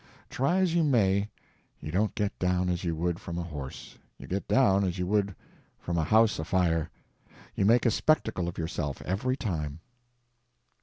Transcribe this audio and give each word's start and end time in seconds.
Try 0.31 0.57
as 0.57 0.73
you 0.73 0.83
may, 0.83 1.29
you 1.79 1.91
don't 1.91 2.15
get 2.15 2.39
down 2.39 2.69
as 2.69 2.83
you 2.83 2.95
would 2.95 3.19
from 3.21 3.37
a 3.37 3.43
horse, 3.43 3.99
you 4.17 4.25
get 4.25 4.47
down 4.47 4.83
as 4.83 4.97
you 4.97 5.05
would 5.05 5.35
from 5.77 5.95
a 5.99 6.03
house 6.03 6.39
afire. 6.39 6.89
You 7.53 7.65
make 7.65 7.85
a 7.85 7.91
spectacle 7.91 8.47
of 8.47 8.57
yourself 8.57 9.03
every 9.03 9.37
time. 9.37 9.79